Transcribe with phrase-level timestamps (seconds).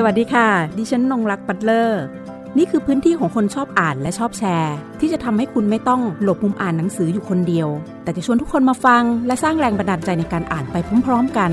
[0.00, 0.48] สวัสดีค่ะ
[0.78, 2.02] ดิฉันนงรักปัตเลอร์
[2.58, 7.68] นี่คือพื้นที่ของคนชอบอ่านและชอบแชร์ ที่จะทำให้คุณไม่ต้องหลบมุมอ่านหนังสืออยู่คนเดียว
[8.02, 11.50] แต่จะชวนทุกคนมาฟัง และสร้างแรงบันดาลใจในการอ่านไปพร้อมๆกัน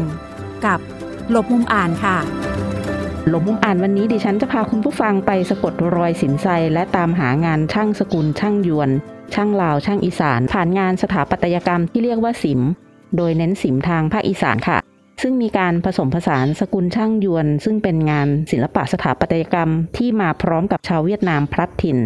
[0.65, 0.79] กับ
[1.31, 2.17] หลบมุมอ่านค่ะ
[3.29, 8.89] หลบมุมอ่านวันนี้ดิฉันจะพาคุณผู้ฟังไปสะกดรอยสินไซและตามหางานช่างสกุลช่างยวน
[9.33, 12.61] ช่างลาวช่างอีสาน ผ่านงานสถาปัตยกรรมที่เรียกว่าสิม
[13.17, 14.79] โดยเน้นสิมทางภาคอีสานค่ะ
[15.21, 21.97] ซึ่งมีการผสมผสานสกุลช่างยวน ซึ่งเป็นงานศิลปะสถาปัตยกรรมที่มาพร้อมกับชาวเวียดนามพลัดถิ่น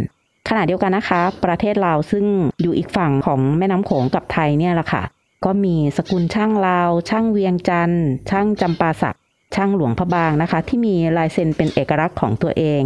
[0.50, 2.26] ขณะเดียวกันนะคะ ประเทศลาวซึ่ง
[2.62, 5.04] อยู่อีกฝั่งของแม่น้ำโขงกับไทยเนี่ยแหละค่ะ
[5.46, 9.18] ก็มีสกุลช่างลาว ช่างเวียงจันทร์ช่างจำปาสัก
[9.56, 12.82] ช่างหลวงพระบางนะคะ ที่มีลายเซ็นเป็นเอกลักษณ์ของตัวเอง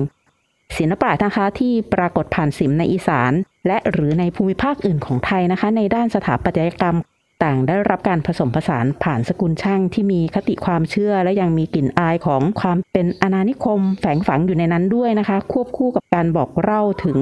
[0.77, 3.31] ศิลปะนะคะที่ปรากฏผ่านสิมในอีสาน
[3.67, 6.97] และหรือในภูมิภาคอื่นของไทยนะคะ ในด้านสถาปัตยกรรม
[7.43, 17.17] ต่างได้รับการผสมผสานผ่านสกุลช่างที่มีคติความเชื่อและยังมีกลิ่นอายของความเป็นอาณานิคม แฝงฝังอยู่ในนั้นด้วยนะคะ ควบคู่กับการบอกเล่าถึง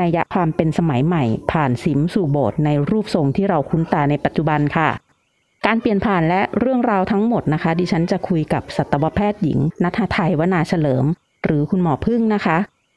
[0.00, 4.90] นัยยะความเป็นสมัยใหม่ ผ่านสิมสู่โบสถ์ในรูปทรงที่เราคุ้นตาในปัจจุบันค่ะ
[5.66, 11.04] การเปลี่ยนผ่านและเรื่องราวทั้งหมดนะคะ ดิฉันจะคุยกับสัตวแพทย์หญิงนัทไทยวนาเฉลิม
[11.44, 12.56] หรือคุณหมอพึ่งนะคะ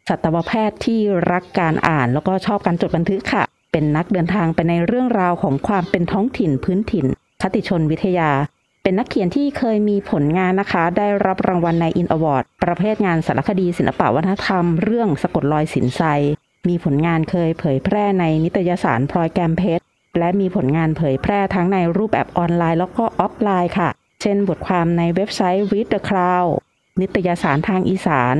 [0.09, 0.99] สัตวแพทย์ที่
[1.31, 3.43] รักการอ่านแล้วก็ชอบการจดบันทึกค่ะ
[3.77, 7.05] เป็นนักเดินทางไปในเรื่องราวของความเป็นท้องถิ่นพื้นถิ่น
[7.41, 8.31] คติชนวิทยา
[8.83, 16.01] เป็นนักเขียนที่เคยมีผลงานนะคะ ได้รับรางวัลนายอินทร์ Award ประเภทงานสารคดีศิลปวัฒนธรรม เรื่องสะกดรอยสินไซ
[16.67, 19.83] มีผลงานเคยเผยแพร่ในนิตยสารพลอยแกมเพชร
[20.19, 23.89] และมีผลงานเผยแพร่ทั้งในรูปแบบออนไลน์แล้วก็ออฟไลน์ค่ะ
[24.21, 26.51] เช่นบทความในเว็บไซต์ Read the Cloud
[27.01, 28.35] นิตยสารทางอีสาน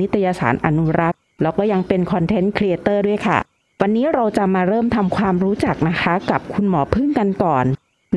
[0.00, 3.38] นิตยสารอนุรักษ์ แล้วก็ยังเป็น content creator ด้วยค่ะ
[3.80, 7.64] วันนี้เราจะมาเริ่มทำความรู้จักนะคะกับคุณหมอพึ่งกันก่อน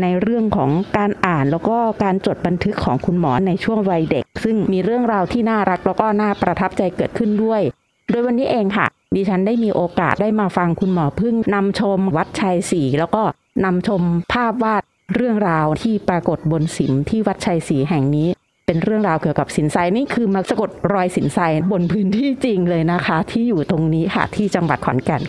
[0.02, 7.62] ในเรื่องของการอ่านแล้วก็การจดบันทึกของคุณหมอในช่วงวัยเด็ก ซึ่งมีเรื่องราวที่น่ารักแล้วก็น่าประทับใจเกิดขึ้นด้วย
[8.10, 13.24] โดยวันนี้เองค่ะ ดิฉันได้มีโอกาสได้มาฟังคุณหมอพึ่งนำชมวัดไชยศรีแล้วก็
[13.64, 14.02] นำชม
[14.34, 14.84] ภาพวาด
[15.16, 18.28] เรื่องราวที่ปรากฏบนสิมที่วัดไชยศรีแห่งนี้
[18.66, 21.40] เป็นเรื่องราวเกี่ยวกับสินไซนี่คือมาสะกดรอยสินไซ
[21.72, 25.24] บนพื้นที่จริงเลยนะคะ ที่อยู่ตรงนี้ค่ะที่จังหวัดขอนแก่น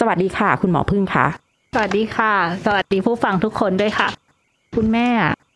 [0.00, 1.26] สวัสดีค่ะ คุณหมอพึ่งคะ
[1.74, 4.08] สวัสดีค่ะ สวัสดีผู้ฟังทุกคนด้วยค่ะ
[4.74, 5.08] คุณแม่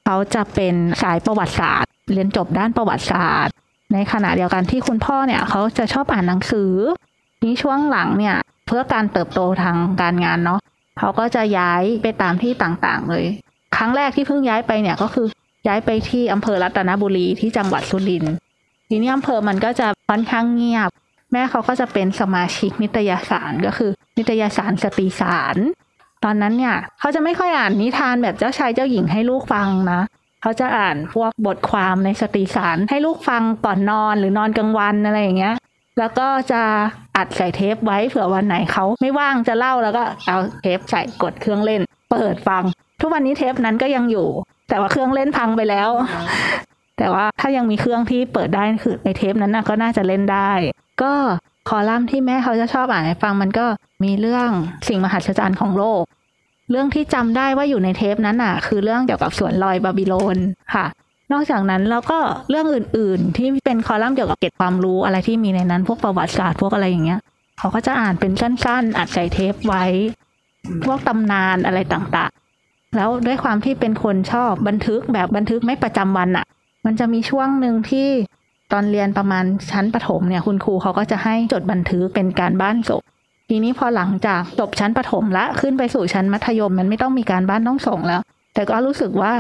[0.05, 3.53] เขาจะเป็นสายประวัติศาสตร์ เรียนจบด้านประวัติศาสตร์
[3.93, 6.73] ในขณะเดียวกันที่คุณพ่อเนี่ยเขาจะชอบอ่านหนังสือ
[7.45, 8.37] นี้ช่วงหลังเนี่ย
[8.67, 10.61] เพื่อการเติบโตทางการงานเนาะ
[10.99, 13.25] เขาก็จะย้ายไปตามที่ต่างๆ เลย
[13.77, 15.27] ครั้งแรกที่เพิ่งย้ายไปเนี่ยก็คือ
[15.69, 18.35] ย้ายไปที่อำเภอรัตนบุรีที่จังหวัดสุรินทร์
[18.89, 20.91] ทีนี้อำเภอมันก็จะค่อนข้างเงียบ
[21.32, 25.56] แม่เขาก็จะเป็นสมาชิกนิตยสารก็คือ นิตยสารสตรีสาร
[26.25, 30.00] ตอนนั้นเนี่ยเขาจะไม่ค่อยอ่านนิทานแบบเจ้าชายเจ้าหญิงให้ลูกฟังนะ
[30.42, 35.54] เขาจะอ่านพวกบทความในสตรีสารให้ลูกฟังก่อนนอนหรือนอนกลางวันอะไรอย่างเงี้ย
[35.98, 36.62] แล้วก็จะ
[37.16, 42.62] อัดใส่เทปไว้เผื่อวันไหนเขาไม่ว่างจะเล่าแล้วก็เอาเทปใส่กดเครื่องเล่น เปิดฟัง
[43.00, 44.28] ทุกวันนี้เทปนั้นก็ยังอยู่
[44.69, 45.91] แต่ว่าเครื่องเล่นพังไปแล้ว
[46.99, 50.53] แต่ว่าถ้ายังมีเครื่องที่เปิดได้คือในเทปนั้นนะก็น่าจะเล่นได้
[51.03, 51.12] ก็
[51.69, 53.67] คอลัมน์ที่แม่เขาจะชอบอ่านให้ฟังมันก็
[54.05, 54.49] มีเรื่อง
[54.89, 56.03] สิ่งมหัศจรรย์ของโลก
[56.71, 60.39] เรื่องที่จำได้ว่าอยู่ในเทปนั้นน่ะ คือเรื่องเกี่ยวกับสวนลอยบาบิโลน
[60.75, 60.87] ค่ะ
[61.33, 62.19] นอกจากนั้นแล้วก็
[62.51, 67.21] เรื่องอื่น ๆ ที่เป็นคอลัมน์เกี่ยวกับเก็บความรู้อะไรที่มีในนั้น พวกประวัติศาสตร์พวกอะไรอย่างเงี้ย
[67.59, 69.85] เขาก็จะอ่านเป็นสั้น ๆ อัดใส่เทปไว้
[70.85, 76.47] พวกตำนานอะไรต่างๆ แล้วด้วยความที่เป็นคนชอบบันทึกแบบบันทึกไม่ประจำวันอะ
[76.87, 78.09] มันจะมีช่วงหนึ่งที่
[78.73, 83.03] ตอนเรียนประมาณชั้นประถมเนี่ยคุณครูเขาก็จะให้จดบันทึกเป็นการบ้านจบ
[83.49, 88.21] ทีนี้พอหลังจากจบชั้นประถมละขึ้นไปสู่ชั้นมัธยม มันไม่ต้องมีการบ้านต้องส่งแล้ว
[88.55, 89.33] แต่ก็รู้สึกว่า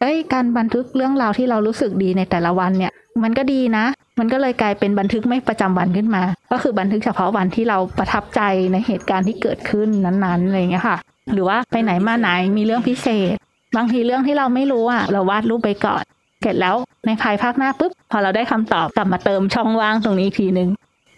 [0.00, 2.92] เอ้ยการบันทึกเรื่องราวที่เรารู้สึกดีในแต่ละวันเนี่ย
[3.22, 3.84] มันก็ดีนะ
[4.18, 6.22] มันก็เลยกลายเป็นบันทึกไม่ประจำวันขึ้นมา
[6.52, 8.40] ก็คือบันทึกเฉพาะวันที่เราประทับใจ
[8.72, 10.98] ในเหตุการณ์ที่เกิดขึ้นนั้นๆอะไรเงี้ยค่ะ
[11.32, 13.34] หรือว่าไปไหนมาไหนมีเรื่องพิเศษ
[13.76, 16.02] บางทีเรื่องที่เราไม่รู้อะเราวาดรูปไปก่อน
[16.44, 16.76] เสร็จแล้ว
[17.06, 20.68] ในภายภาคหน้าปุ๊บพอเราได้คำตอบกลับมาเติมช่องว่างตรงนี้อีกทีนึง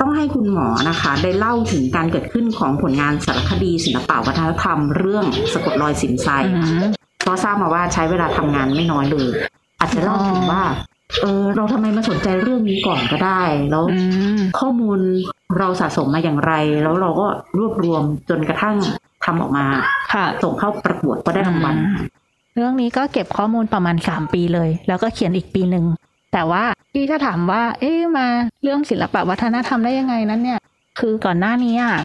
[0.00, 6.82] ต้องให้คุณหมอนะคะ ได้เล่าถึงการเกิดขึ้นของผลงานสารคดีศิลปวัฒนธรรมเรื่องสะกดรอยสินไซอืม
[7.22, 9.28] เพราะทราบมาว่าใช้เวลาทำงานไม่น้อยเลย
[9.80, 10.62] อาจจะเล่าถึงว่า
[11.20, 14.00] เออเราทำไมมาสนใจเรื่องนี้ก่อนก็ได้ แล้วอื
[14.36, 14.98] มข้อมูล
[15.58, 16.52] เราสะสมมาอย่างไร
[16.82, 17.26] แล้วเราก็
[17.58, 18.76] รวบรวมจนกระทั่ง
[19.24, 19.66] ทำออกมา
[20.12, 22.15] ค่ะส่งเข้าประกวดก็ได้รางวัลอืม
[22.56, 25.84] เรื่องนี้ก็เก็บข้อมูลประมาณสามปีเลย แล้วก็เขียนอีกปีหนึ่ง
[26.32, 28.26] แต่ว่าที่ถ้าถามว่า เอ๊ะมา
[28.62, 30.60] เรื่องศิลปะวัฒนธรรมได้ยังไงนั้นเนี่ย
[30.98, 31.96] คือก่อนหน้านี้อะ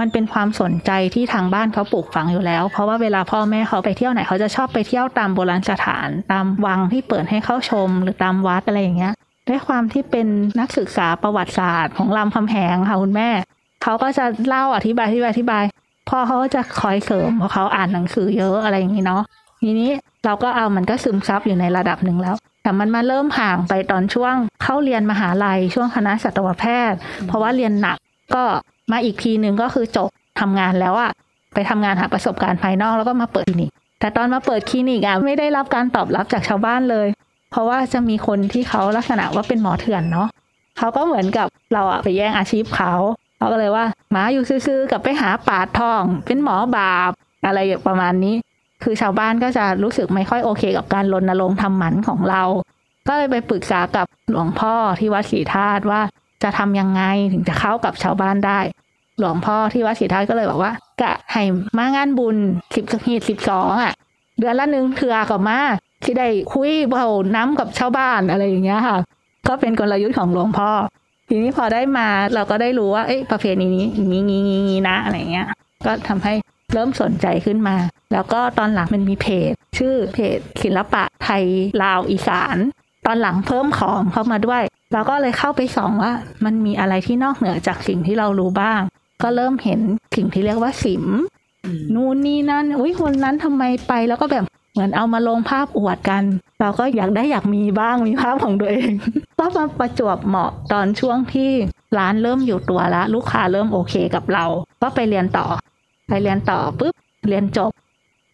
[0.00, 9.12] มันเป็นความสนใจที่ทางบ้านเขาปลูกฝังอยู่แล้ว เพราะว่าเวลาพ่อแม่เขาไปเที่ยวไหนเขาจะชอบไปเที่ยวตามโบราณสถาน ตามวังที่เปิดให้เข้าชม หรือตามวัดอะไรอย่างเงี้ย
[9.48, 10.26] ด้วยความที่เป็น
[10.60, 13.28] นักศึกษาประวัติศาสตร์ของรามคำแหงค่ะคุณแม่
[13.82, 15.64] เขาก็จะเล่าอธิบายอธิบายอธิบาย
[16.08, 19.22] พ่อเขาก็จะคอยเสริมเพราะเขาอ่านหนังสือเยอะอะไรอย่างนี้เนาะ
[19.62, 19.90] ทีนี้
[20.24, 27.98] เราก็เอามันก็ซึมซับอยู่ในระดับหนึ่งแล้ว แต่มันมาเริ่มห่างไปตอนช่วงเข้าเรียนมหาลัยช่วงคณะสัตวแพทย์ เพราะว่าเรียนหนัก
[28.34, 28.42] ก็
[28.92, 30.08] มาอีกทีหนึ่งก็คือจบ
[30.40, 31.10] ทำงานแล้วอะ
[31.54, 33.70] ไปทำงานหาประสบการณ์ภายนอกแล้วก็มาเปิดคลินิก
[34.00, 37.08] แต่ตอนมาเปิดคลินิกอะไม่ได้รับการตอบรับจากชาวบ้านเลย
[37.50, 40.28] เพราะว่าจะมีคนที่เขาลักษณะว่าเป็นหมอเถื่อนเนาะ
[40.78, 42.92] เขาก็เหมือนกับเราอะไปแย่งอาชีพเขา
[43.38, 47.10] เขาก็เลยว่าหมาอยู่ซื่อๆกับไปหาปาดทอง เป็นหมอบาป
[47.46, 48.34] อะไรประมาณนี้
[48.82, 52.42] คือชาวบ้านก็จะรู้สึกไม่ค่อยโอเคกับการรณรงค์ทำหมันของเรา
[53.08, 56.00] ก็เลยไปปรึกษากับหลวงพ่อที่วัดศรีธาตุว่า
[56.42, 57.02] จะทำยังไง
[57.32, 58.60] ถึงจะเข้ากับชาวบ้านได้
[59.18, 61.42] หลวงพ่อที่วัดศรีธาตุก็เลยบอกว่า กะให้
[61.76, 62.36] มางานบุญ
[62.74, 63.92] สิบหีดสิบสองอะ
[64.38, 65.58] เดือนละหนึ่งเถื่อกับมา
[66.04, 67.06] ที่ได้คุยเบา
[67.36, 68.98] น้ำกับชาวบ้านอะไรอย่างเงี้ยค่ะ
[69.48, 70.70] ก็เป็นกลยุทธ์ของหลวงพ่อ
[71.28, 75.46] ทีนี้พอได้มาเราก็ได้รู้ว่าเอ้ยประเพณีนี้งี้งี้งี้งี้นะอะไรเงี้ย
[75.86, 76.34] ก็ทำให้
[76.72, 77.74] เริ่มสนใจขึ้นมา
[78.12, 81.44] แล้วก็ตอนหลังมันมีเพจ ชื่อเพจศิลปะไทย
[81.82, 82.56] ลาวอีสาน
[83.06, 84.62] ตอนหลังเพิ่มของเข้ามาด้วย
[84.92, 86.12] เราก็เลยเข้าไปส่องว่า
[86.44, 88.80] มันมีอะไรที่นอกเหนือจากสิ่งที่เรารู้บ้าง
[89.22, 89.80] ก็เริ่มเห็น
[90.16, 91.04] สิ่งที่เรียกว่าสิม
[91.94, 96.24] นู่นนี่นั่นอุ้ยคนนั้นทำไมไปแล้วก็แบบเหมือนเอามาลงภาพอวดกัน
[96.60, 98.90] เราก็อยากได้อยากมีบ้างมีภาพของตัวเอง
[99.38, 101.50] ก็มาประจวบเหมาะตอนช่วงที่
[101.98, 104.44] ร้านเริ่มอยู่ตัวแล้วลูกค้าเริ่มโอเคกับเรา
[104.82, 105.46] ก็ไปเรียนต่อ
[106.08, 106.94] ไปเรียนต่อปุ๊บ
[107.28, 107.70] เรียนจบ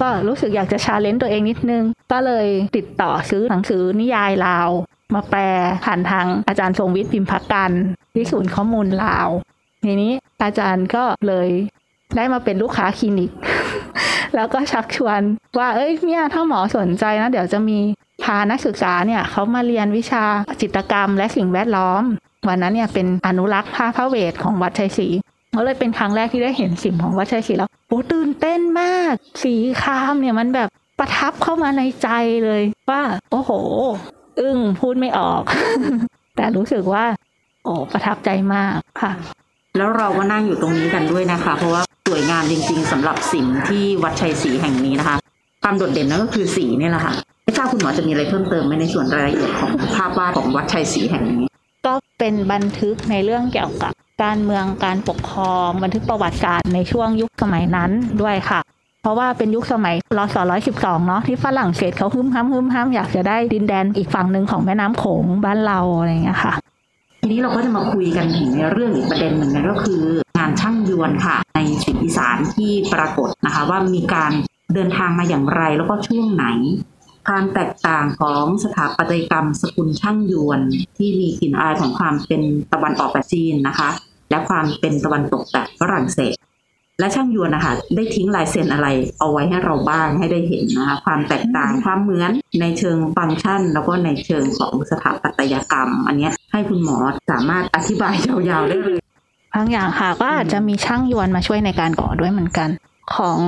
[0.03, 2.47] ก็รู้สึกอยากจะชาเลนจ์ตัวเองนิดนึง ก็เลย
[2.77, 4.69] ติดต่อซื้อหนังสือนิยายลาว
[5.15, 5.41] มาแปล
[5.85, 7.73] ผ่านทางอาจารย์ทรงวิทย์พิมพักกัน
[8.15, 9.29] ที่ศูนย์ข้อมูลลาว
[9.85, 10.13] ทีนี้
[10.43, 11.49] อาจารย์ก็เลย
[12.17, 13.31] ได้มาเป็นลูกค้าคลินิก
[14.35, 15.21] แล้วก็ชักชวน
[15.59, 17.79] ว่าเอ้ยเนี่ยถ้าหมอสนใจนะเดี๋ยวจะมี
[18.23, 20.25] พานักศึกษาเนี่ยเขามาเรียนวิชา
[20.63, 22.03] จิตกรรมและสิ่งแวดล้อม
[22.49, 25.09] วันนั้นเนี่ยเป็นอนุรักษ์ผ้าพระเวทของวัดชัยศรี
[25.59, 30.69] ก็เลยเป็นครั้งแรกที่ได้เห็นสิ่งของวัดชัยศรีแล้วโอ้ตื่นเต้นมาก สีครามเนี่ยมันแบบ
[30.99, 32.09] ประทับเข้ามาในใจ
[32.45, 33.03] เลยว่า
[33.33, 33.51] โอ้โห
[34.41, 35.43] อึ้งพูดไม่ออก
[36.37, 37.05] แต่รู้สึกว่า
[37.65, 39.13] โอ้ประทับใจมากค่ะ
[39.77, 45.17] แล้วเราก็นั่งอยู่ตรงนี้กันด้วยนะคะ เพราะว่าสวยงามจริง ๆสำหรับสิ่งที่วัดชัยศรีแห่งนี้นะคะ
[45.63, 47.15] ความโดดเด่นนั่นก็คือสีนี่แหละค่ะ
[47.45, 51.49] ไม่ทราบคุณหมอจะมีอะไรเพิ่มเติมไหมในส่วนรายละเอียดของภาพวาดของวัดชัยศรีแห่งนี้
[51.87, 53.93] ก็เป็นบันทึกในเรื่องเกี่ยวกับ
[54.23, 57.91] การเมืองการปกครองบันทึกประวัติศารในช่วงยุคสมัยนั้น
[58.23, 58.61] ด้วยค่ะ
[59.03, 66.55] เพราะว่าเป็นยุคสมัยรศร้อยสิบสองเนาะที่ฝรั่งเศสเขาฮึมห้ำฮึมห้ำอยากจะได้ดินแดนอีกฝั่งหนึ่งของแม่น้ำโขงบ้านเราอะไรอย่างเงี้ยค่ะ
[67.21, 70.03] ทีนี้เราก็จะมาคุยกันถึงในเรื่องอีกประเด็นหนึ่งนั่นก็คือ
[70.39, 74.33] งานช่างยวนค่ะ ในถิ่นอีสานที่ปรากฏนะคะ ว่ามีการ
[74.75, 76.47] เดินทางมาอย่างไรแล้วก็ช่วงไหน
[77.29, 80.61] ความแตกต่างของสถาปัตยกรรมสกุลช่างยวน
[80.97, 82.43] ที่มีกลิ่นอายของความเป็น
[82.73, 83.91] ตะวันออกแบบจีนนะคะ
[84.31, 86.37] และความเป็นตะวันตกแบบฝรั่งเศส
[87.01, 88.89] และช่างยวนนะคะได้ทิ้งลายเซ็นอะไร
[89.19, 92.31] เอาไว้ให้เราบ้างให้ได้เห็นนะคะความแตกต่างความเหมือน
[92.61, 96.97] ในเชิงฟังก์ชัน แล้วก็ในเชิงของสถาปัตยกรรม อันเนี้ยให้คุณหมอ
[97.31, 98.15] สามารถอธิบาย
[98.51, 99.01] ยาวๆได้เลย
[99.55, 102.69] บางอย่างค่ะก็อาจจะมีช่างยวนมาช่วยในการก่อด้วยเหมือนกัน
[103.17, 103.39] ของ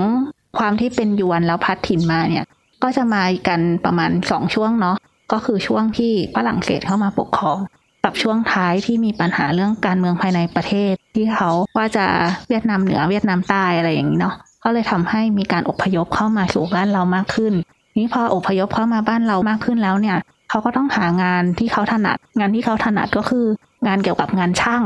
[0.58, 2.44] ความที่เป็นยวนแล้วพัดถิ่นมาเนี่ย
[2.82, 4.96] ก็จะมากันประมาณสองช่วงเนาะ
[5.32, 7.58] ก็คือช่วงที่ฝรั่งเศสเข้ามาปกครอง
[8.04, 12.06] กับช่วงท้ายที่มีปัญหาเรื่องการเมืองภายในประเทศ ที่เขาว่าจะ
[12.48, 17.52] เวียดนามเหนือเวียดนามใต้อะไรอย่างนี้เนาะก็เลยทำให้มีการอพยพเข้ามาสู่บ้านเรามากขึ้น
[17.98, 20.16] นี้พออพยพเข้ามาบ้านเรามากขึ้นแล้วเนี่ย
[20.50, 23.46] เขาก็ต้องหางานที่เขาถนัด งานที่เขาถนัดก็คือ
[23.86, 24.82] งานเกี่ยวกับงานช่าง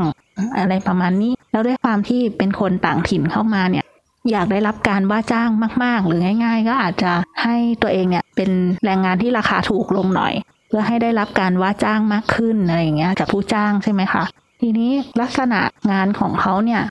[0.57, 3.85] อะไรประมาณนี้ แล้วด้วยความที่เป็นคนต่างถิ่นเข้ามาเนี่ย
[4.31, 5.49] อยากได้รับการว่าจ้าง
[5.83, 7.11] มาก ๆ หรือง่าย ๆ ก็อาจจะ
[7.43, 8.49] ให้ตัวเองเนี่ยเป็น
[8.85, 10.33] แรงงานที่ราคาถูกลงหน่อย
[10.77, 14.23] พื่อให้ได้รับการว่าจ้างมากขึ้นอะไรอย่างเงี้ยจากผู้จ้างใช่ไหมคะ
[14.61, 14.91] ทีนี้
[15.21, 15.59] ลักษณะ
[15.91, 16.81] งานของเขาเนี่ย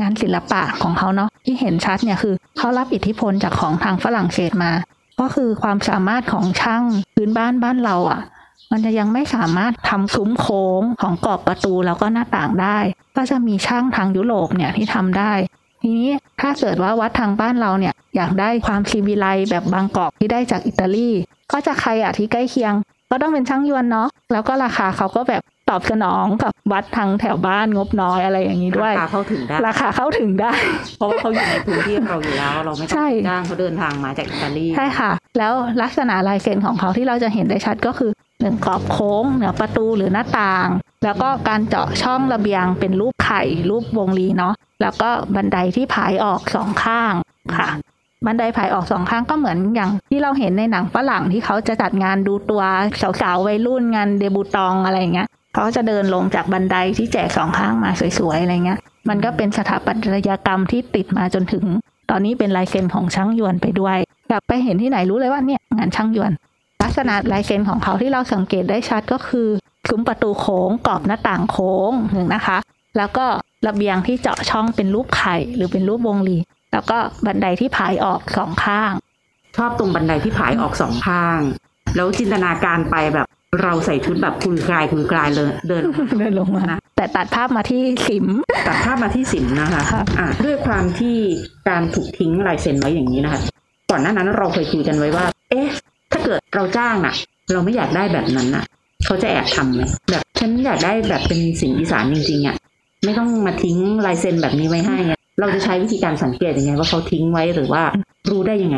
[0.00, 4.72] งานศิลปะของเขาเนาะที่เห็นชัดเนี่ยคือเขารับอิทธิพลจากของทางฝรั่งเศสมา
[5.20, 6.84] ก็คือความสามารถของช่าง
[7.16, 8.20] พื้นบ้านบ้านเราอะ่ะ
[8.70, 12.78] มันจะยังไม่สามารถทำซุ้มโค้งของกรอบประตูแล้วก็หน้าต่างได้
[13.16, 15.32] ก็จะมีช่างทางยุโรปเนี่ยที่ทำได้
[15.82, 21.10] ทีนี้ถ้าเกิดว่าวัดทางบ้านเราเนี่ยอยากได้ความซีวิไลแบบบางกอกที่ได้จากอิตาลี
[21.52, 22.74] ก็จะใครอะที่ใกล้เคียง
[23.12, 30.52] ก็ต้องเป็นช่างยวนเนาะแล้วก็ราคาเขาก็แบบตอบสนองกับวัดทางแถวบ้านงบน้อยอะไรอย่างนี้ด้วย ราคาเข้าถึงได้ ราคาเข้าถึงได้
[30.96, 35.52] เพราะว่าเขาอยู่ในพื้นที่เราอยู่แล้ว เราไม่ต้ใช่องจ้างเขาเดินทางมาจากอิตาลีใช่ค่ะ แล้ว
[35.82, 40.68] ลักษณะลายเซ็นของเขาที่เราจะเห็นได้ชัดก็คือหนึ่งกรอบโค้งเหนือประตูหรือหน้าต่าง
[41.04, 47.12] แล้วก็การเจาะช่องระเบียงเป็นรูปไข่รูปวงรีเนาะแล้วก็บันไดที่ผายออกสองข้าง
[47.58, 47.68] ค่ะ
[48.26, 52.62] บันไดผายออกสองข้างก็เหมือนอย่างที่เราเห็นในหนังฝรั่งที่เขาจะจัดงานดูตัว
[53.22, 59.96] สาวๆวัยรุ่นงานเดบูตองอะไรเงี้ยเขาจะเดินลงจากบันไดที่แจกสองข้างมาสวยๆอะไรเงี้ย มันก็เป็นสถาปัต
[60.28, 61.64] ยกรรมที่ติดมาจนถึง
[62.10, 63.98] ตอนนี้เป็นลายเซ็นของช่างยวนไปด้วย
[64.30, 66.32] กลับไปเห็นที่ไหนรู้เลยว่าเนี่ยงานช่างยวน
[66.82, 69.48] ลักษณะลายเซ็นของเขาที่เราสังเกตได้ชัดก็คือ
[69.88, 72.58] ซุ้มประตูโค้งกรอบหน้าต่างโค้งหนึ่งนะคะ
[72.96, 73.26] แล้วก็
[73.66, 76.36] ระเบียงที่เจาะช่องเป็นรูปไข่หรือเป็นรูปวงรี
[76.72, 78.92] แล้วก็บันไดที่ผายออกสองข้าง
[79.56, 81.40] ชอบตรงบันไดที่ผายออกสองข้าง
[81.96, 83.26] แล้วจินตนาการไปแบบ
[83.62, 85.82] เราใส่ชุดแบบคุยกลายคุยกลายเลยเดิน
[86.18, 88.26] เดินลงมานะแต่ตัดภาพมาที่สิม
[88.68, 91.16] ตัดภาพมาที่สิมนะคะครับอะด้วยความที่
[91.68, 93.40] การถูกทิ้งลายเซ็นไว้อย่างนี้นะคะ
[93.90, 95.68] ก่อนหน้านั้นเราเคยคุยกันไว้ว่า เอ๊ะ
[96.10, 97.14] ถ้าเกิดเราจ้างน่ะ
[97.52, 98.64] เราไม่อยากได้แบบนั้นน่ะ
[99.04, 102.56] เขาจะแอบทำไหมแบบฉันอยากได้แบบเป็นสิ่งอีสานจริงๆอะ
[103.04, 103.76] ไม่ต้องมาทิ้ง
[104.06, 107.82] ลายเซ็นแบบนี้ไว้ให้อะ เราจะใช้วิธีการสังเกตยังไงว่าเขาทิ้งไว้หรือว่า
[108.30, 108.76] รู้ได้ยังไง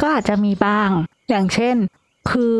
[0.00, 0.88] ก็อาจจะมีบ้าง
[1.30, 1.76] อย่างเช่น
[2.30, 2.54] คือ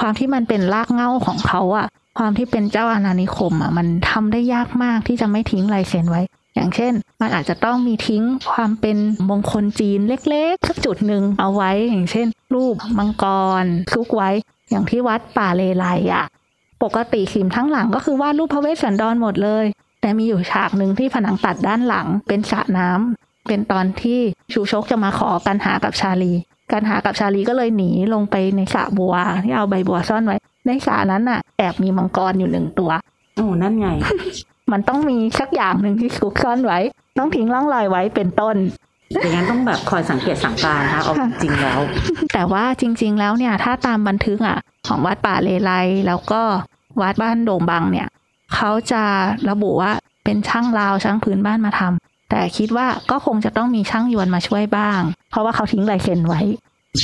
[0.00, 1.86] ความที่มันเป็นรากเหง้าของเขาอะ
[2.18, 6.22] ความที่เป็นเจ้าอาณานิคมอะมันทำได้ยากมากที่จะไม่ทิ้งลายเซ็นไว้
[6.54, 8.96] อย่างเช่น มันอาจจะต้องมีทิ้งความเป็น
[9.28, 13.24] มงคลจีนเล็กๆสักจุดหนึ่งเอาไว้ อย่างเช่น รูปมังก
[13.62, 14.30] รซุกไว้
[14.70, 16.24] อย่างที่วัดป่าเลไลอะ
[16.82, 19.64] ปกติขิมทั้งหลังก็คือวาดรูปพระเวสสันดรหมดเลย
[20.00, 24.20] แต่มีอยู่ฉากหนึ่งที่ผนังตัดด้านหลังเป็นสระน้ำเป็นตอนที่
[24.52, 26.32] ชูชกจะมาขอกันหากับชาลี
[26.72, 29.14] กันหากับชาลีก็เลยหนีลงไปในสระบัว
[29.44, 32.90] ที่เอาใบบัวซ่อนไว้ ในสระนั้นน่ะ แอบมีมังกรอยู่หนึ่งตัว
[33.36, 33.88] โอ้นั่นไง
[34.72, 36.78] มันต้องมีสักอย่างหนึ่งที่ซุกซ่อนไว้
[37.18, 38.56] ต้องทิ้งร่องรอยไว้เป็นต้น
[39.22, 41.80] อย่างนั้นต้องแบบคอยสังเกตสังการนะคะเอาจริงๆแล้ว
[42.32, 45.72] แต่ว่าจริง ๆ แล้วเนี่ย ถ้าตามบันทึกอะ ของวัดป่าเลไล
[46.06, 46.42] แล้วก็
[47.00, 48.08] วัดบ้านโด่งบังเนี่ย
[48.54, 49.02] เขาจะ
[49.50, 49.92] ระบุว่า
[50.24, 56.40] เป็นช่างราวช่างพื้นบ้านมาทำแต่คิดว่าก็คงจะต้องมีช่างยวนมาช่วยบ้าง เพราะว่าเขาทิ้งลายเซ็นไว้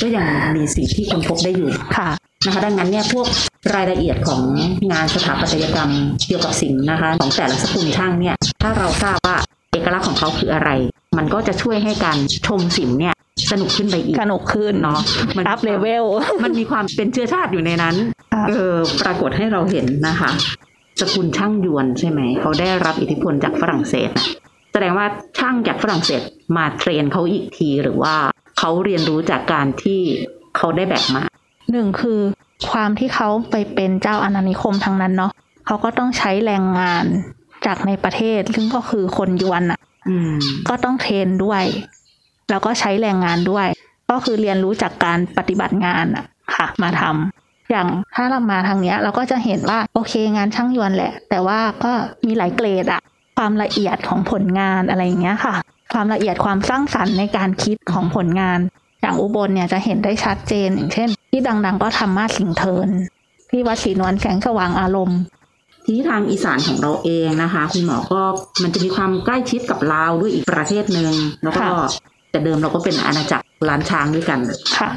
[0.01, 0.25] ก็ยัง
[0.55, 2.09] มีสิ่งที่คนพบได้อยู่ค่ะ
[2.45, 3.27] นะคะดังนั้นเนี่ยพวก
[3.73, 4.41] รายละเอียดของ
[4.91, 5.91] งานสถาปัตยกรรม
[6.27, 9.37] เกี่ยวกับสิ่งนะคะของแต่ละสกุลช่างเนี่ยถ้าเราทราบว่า
[9.71, 10.69] เอกลักษณ์ของเขาคืออะไร
[11.17, 13.15] มันก็จะช่วยให้การชมสิ่งเนี่ย
[13.51, 14.99] สนุกขึ้นไปอีก สนุกขึ้นเนาะ
[15.37, 16.05] มันอัพเลเวล
[16.43, 17.95] มันมีความเป็นเชื้อชาติอยู่ในนั้น
[18.33, 20.29] ค่ะเออ ปรากฏให้เราเห็นนะคะ
[20.99, 24.27] สกุลช่างยวนใช่ไหม เขาได้รับอิทธิพลจากฝรั่งเศสน่ะ
[24.73, 26.21] แสดงว่าช่างจากฝรั่งเศส
[26.55, 28.15] มาเทรนเขาอีกทีหรือว่า
[28.59, 29.99] เขาเรียนรู้จากการที่
[30.57, 31.23] เขาได้แบบมา
[31.71, 32.19] หนึ่งคือ
[32.71, 35.31] ความที่เขาไปเป็นเจ้าอาณานิคมทางนั้นเนาะ
[35.65, 37.05] เขาก็ต้องใช้แรงงาน
[37.65, 40.31] จากในประเทศ ซึ่งก็คือคนยวนอะอืม
[40.69, 41.63] ก็ต้องเทรนด้วย
[42.49, 43.67] แล้วก็ใช้แรงงานด้วย
[44.09, 46.25] ก็คือเรียนรู้จากการปฏิบัติงานอะ
[46.55, 51.91] ค่ะ มาทำ อย่างถ้าเรามาทางเนี้ย เราก็จะเห็นว่าโอเคงานช่างยวนแหละ แต่ว่าก็
[52.25, 53.01] มีหลายเกรดอะ
[53.37, 55.55] ความละเอียดของผลงานอะไรอย่างเงี้ยค่ะ
[55.93, 58.59] ความละเอียดความสร้างสรรค์ในการคิดของผลงาน
[59.01, 62.89] อย่างอุบลเนี่ยจะเห็นได้ชัดเจน อย่างเช่น ที่ดังๆก็ทำมาสสิงเทิน
[63.49, 65.19] ที่วัดศรีนวลแสงสว่างอารมณ์
[65.83, 68.21] ทีนี้ทางอีสานของเราเองนะคะ คุณหมอก็
[68.63, 71.89] มันจะมีความใกล้ชิดกับลาวด้วยอีกประเทศหนึ่งแล้วก็ค่ะ
[72.31, 74.39] แต่เดิมเราก็เป็นอาณาจักรล้านช้างด้วยกัน
[74.77, 74.89] ค่ะ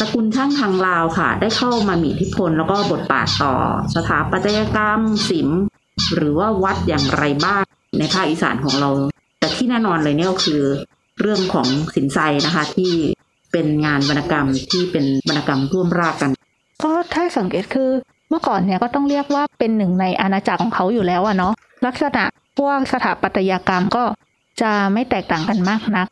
[0.00, 3.54] สกุลช่างทางลาวค่ะ ได้เข้ามามีอิทธิพลแล้วก็บทบาทต่อ
[3.94, 5.62] สถาปัตยกรรมศิลป์
[6.14, 7.62] หรือว่าวัดอย่างไรบ้าง
[7.98, 8.90] ในภาคอีสานของเรา
[9.40, 10.62] แต่ที่แน่นอนเลยเนี่ยก็คือ
[11.20, 12.92] เรื่องของสินไซนะคะที่
[13.52, 16.30] เป็นงานวรรณกรรมที่เป็นวรรณกรรมร่วมรากกัน
[16.82, 17.90] ก็ถ้าสังเกตคือ
[18.30, 21.52] เมื่อก่อนเนี่ยก็ต้องเรียกว่าเป็นหนึ่งในอาณาจักรของเขาอยู่แล้วอะเนาะ
[21.86, 22.24] ลักษณะ
[22.58, 24.04] พวกสถาปัตยกรรมก็
[24.60, 26.06] จะไม่แตกต่างกันมากนัก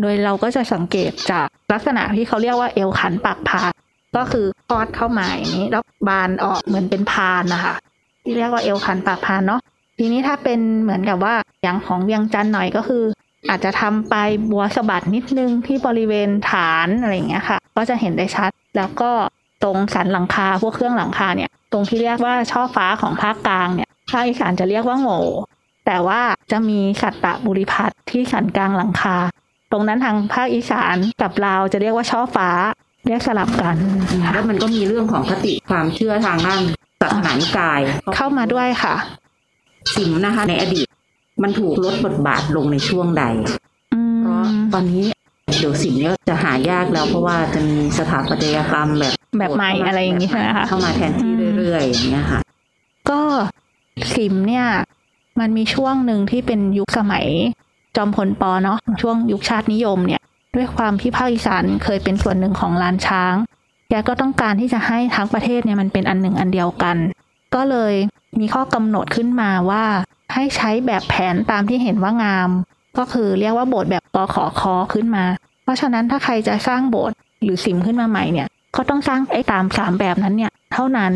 [0.00, 3.72] โดยเราก็จะสังเกตจากลักษณะที่เขาเรียกว่าเอวขันปากพาด
[4.16, 7.74] ก็คือคลอดเข้ามาอย่างนี้แล้วบานออกเหมือนเป็นพานนะคะ
[8.24, 9.60] ที่เรียกว่าเอวขันปากพานเนาะ
[9.98, 13.04] ทีนี้ถ้าเป็นเหมือนกับว่าอย่างของเวียงจันทร์หน่อยก็คือ
[13.48, 19.10] อาจจะทำปลายบัวสะบัดนิดนึงที่บริเวณฐานอะไรอย่างเงี้ยค่ะ ก็จะเห็นได้ชัด แล้วก็
[19.62, 25.20] ตรงสันหลังคาพวกเครื่องหลังคาเนี่ย ตรงที่เรียกว่าช่อฟ้าของภาคกลางเนี่ยภาคอีสานจะเรียกว่าโง่
[25.86, 29.16] แต่ว่าจะมีสัตตบุริพัฒน์ที่สันกลางหลังคา
[29.72, 32.48] ตรงนั้นทางภาคอีสานกับลาวจะเรียกว่าช่อฟ้า
[33.06, 33.76] เรียกสลับกัน
[34.32, 36.60] แล้วมันก็มีเรื่องของคติความเชื่อทางด้าน
[37.00, 37.80] ศาสนานิกาย
[38.16, 38.94] เข้ามาด้วยค่ะ
[39.94, 40.86] สิมนะคะ ในอดีต
[41.42, 43.24] มันถูกลดบทบาทลงในช่วงใด
[43.94, 45.02] อืเพราะมตอนนี้
[45.58, 52.40] เดี๋ยวสิมเนี่ยจะหายากแล้วเพราะว่าจะมีสถาปัตยกรรมแบบแบบใหม่อะไรอย่างนี้ใช่ไหมคะเข้ามาแทนที่เรื่อยๆอย่างเงี้ยค่ะ
[53.10, 53.20] ก็
[54.14, 54.66] สิมเนี่ย
[55.40, 57.26] มันมีช่วงหนึ่งที่เป็นยุคสมัย
[57.96, 60.22] จอมพลปอเนาะช่วงยุคชาตินิยมเนี่ย
[60.56, 63.34] ด้วยความที่ภาคอีสานเคยเป็นส่วนหนึ่งของลานช้าง
[63.90, 66.96] แกก็ต้องการที่จะให้ทั้งประเทศเนี่ยมันเป็นอันหนึ่งอันเดียวกัน
[67.54, 67.94] ก็เลย
[68.40, 69.84] มีข้อกำหนดขึ้นมาว่า
[70.34, 72.50] ให้ใช้แบบแผนตามที่เห็นว่างาม
[72.98, 75.24] ก็คือเรียกว่าโบสถ์แบบกขอคอขึ้นมา
[75.62, 81.12] เพราะฉะนั้นถ้าใครจะสร้างโบสถ์หรือสิมขึ้นมาใหม่เนี่ย ก็ต้องสร้างไอ้ตามสามแบบนั้นเนี่ยเท่านั้น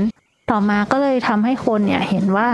[0.50, 2.49] ต่อมาก็เลยทำให้คนเนี่ยเห็นว่า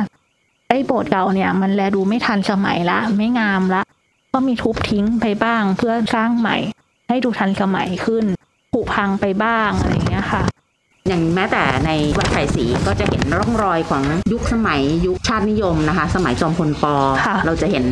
[0.68, 3.82] ไอ้โบสถ์เก่าเนี่ยมันแลดูไม่ทันสมัยละ ไม่งามละ
[4.32, 6.56] ก็มีทุบทิ้งไปบ้าง เพื่อสร้างใหม่
[7.08, 8.25] ให้ดูทันสมัยขึ้น
[8.72, 10.42] ผุพังไปบ้างอะไรอย่างเงี้ยค่ะ
[11.08, 16.84] อย่างแม้แต่ในวัดไผ่ศรีก็จะเห็นร่องรอยของยุคสมัยยุคชาตินิยมนะคะ สมัยจอมพลป
[17.26, 17.84] ค่ะเราจะเห็น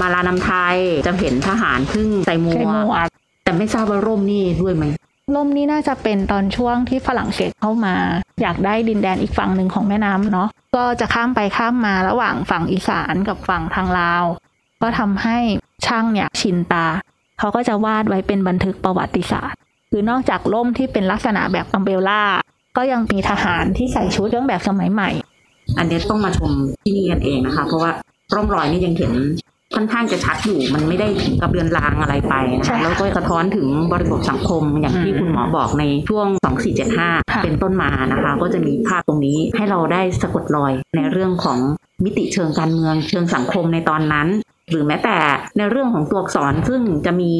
[0.00, 0.76] มาลานำไทย
[1.06, 3.08] จะเห็นทหารพึ่งใส่หมใช้หมววกก
[3.44, 4.84] แต่ไม่ทราบว่าร่มนี่ด้วยไหม
[5.36, 7.94] ล่มนี้น่าจะเป็นตอนช่วงที่ฝรั่งเศสเข้ามา
[8.42, 14.24] อยากได้ดินแดนอีกฝั่งหนึ่งของแม่น้ำเนาะก็จะข้ามไปข้ามมาระหว่างฝั่งอีสานกับฝั่งทางลาว
[14.82, 15.38] ก็ทำให้
[15.86, 16.86] ช่างเนี่ยชินตา
[17.38, 19.58] เขาก็จะวาดไว้เป็นบันทึกประวัติศาสตร์
[19.90, 22.22] คือนอกจากล่มที่เป็นลักษณะแบบอัมเบลล่า
[22.76, 25.10] ก็ยังมีทหารที่ใส่ชุดเครื่องแบบสมัยใหม่
[25.78, 26.50] อันนี้ต้องมาชม
[26.82, 27.90] ที่นี่กันเองนะคะ เพราะว่า
[28.34, 29.12] ร่องรอยนี่ยังเห็น
[29.74, 41.58] ค่อนข้างจะชัดอยู่มันไม่ได้ถึงกับเรือนรางอะไรไปนะใช่คะค่ะแล้วก็สะท้อนถึงบริบทสังคมอย่างที่อืมคุณหมอบอกในช่วงค่ะ2475 เป็นต้นมานะคะ ก็จะมีภาพตรงนี้ให้เราได้สะกดรอยในเรื่องของ
[42.04, 44.28] มิติเชิงการเมืองเชิงสังคมในตอนนั้น
[44.70, 45.16] หรือแม้แต่
[45.56, 47.32] ในเรื่องของตัวอักษรซึ่งจะมี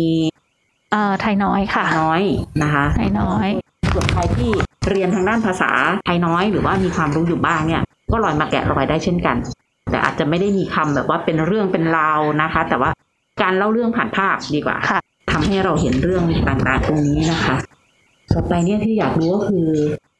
[0.93, 2.23] เอ่อไทยน้อยค่ะ น้อย
[2.63, 3.49] นะคะไทยน้อย
[3.95, 4.51] ส่วนใครที่
[4.91, 5.71] เรียนทางด้านภาษา
[6.07, 9.37] ไทยน้อย หรือว่ามีความรู้อยู่บ้างเนี่ย ก็ลอยมาแกะรอยได้เช่นกัน
[9.91, 12.91] แต่อาจจะไม่ได้มีคำแบบว่าเป็นเรื่องเป็นราวนะคะ แต่ว่า
[13.43, 15.01] การเล่าเรื่องผ่านภาพดีกว่าค่ะ
[15.33, 17.57] ทำให้เราเห็นเรื่องต่างๆตรงนี้นะคะ
[18.33, 19.69] ต่อไปเนี่ยที่อยากรู้ก็คือ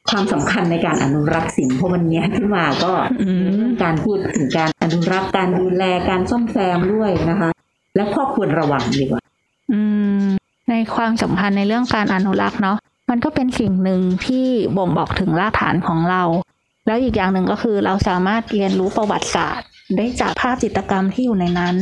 [0.09, 3.29] ความสำคัญในการอนุรักษ์สิ่งเพราะวันเนี้ยที่มาก็อื
[3.63, 7.49] มการพูดถึงการอนุรักษ์การดูแลการซ่อมแซมด้วยนะคะ
[7.95, 9.21] และข้อควรระวังดีกว่า
[9.71, 9.79] อื
[10.19, 10.23] ม
[10.69, 12.77] ในความสัมพันธ์ในเรื่องการอนุรักษ์เนาะ
[13.09, 14.45] มันก็เป็นสิ่งหนึ่งที่
[14.77, 16.23] บ่งบอกถึงรากฐานของเรา
[16.87, 21.75] แล้วอีกอย่างหนึ่งก็คือเราสามารถเรียนรู้ประวัติศาสตร์ ได้จากภาพจิตรกรรมที่อยู่ในนั้น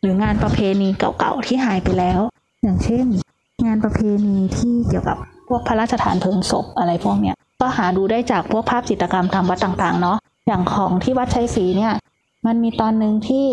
[0.00, 2.20] หรืองานประเพณีเก่าๆที่หายไปแล้ว
[2.62, 3.06] อย่างเช่น
[3.66, 5.16] งานประเพณีที่เกี่ยวกับ
[5.48, 11.94] พวกพระราชทานเพลิงศพอะไรพวกเนี้ย ก็หาดูได้จากพวกภาพจิตรกรรมตามวัดต่างๆเนาะอย่างของที่วัดชัยศรีเนี่ย
[12.46, 13.46] มันมีตอนหนึ่งที่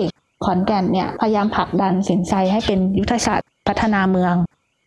[0.44, 4.36] ขอนแก่นเนี่ยพยายามผลักดันสินไซให้เป็นยุทธศาสตร์พัฒนาเมือง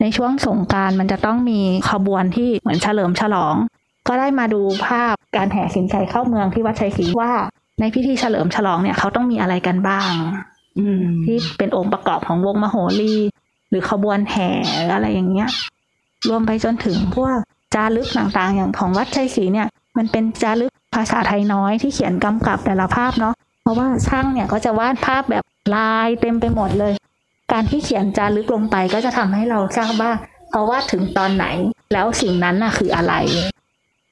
[0.00, 3.54] ในช่วงสงการมันจะต้องมีขบวนที่เหมือนเฉลิมฉลอง
[4.08, 7.32] ก็ได้มาดูภาพการแห่สินไซเข้าเมืองที่วัดชัยศรีว่า
[7.80, 10.10] ในพิธีเฉลิมฉลองเนี่ยเขาต้องมีอะไรกันบ้าง
[11.24, 13.14] ที่เป็นองค์ประกอบของวงมโหรี
[13.70, 14.48] หรือขบวนแห่
[14.92, 15.48] อะไรอย่างเงี้ย
[16.28, 17.36] รวมไปจนถึงพวก
[17.74, 26.92] จารึกต่างๆ อย่างของวัดชัยศรีเนี่ย มันเป็นจารึกภาษาไทยน้อยที่เขียนกำกับแต่ละภาพเนาะเพราะว่าช่างเนี่ยก็จะวาดภาพแบบลายเต็มไปหมดเลย
[27.52, 30.12] การที่เขียนจารึกลงไปก็จะทำให้เราทราบว่า
[30.50, 31.46] เขาวาดถึงตอนไหน
[31.92, 33.14] แล้วสิ่งนั้นน่ะคืออะไร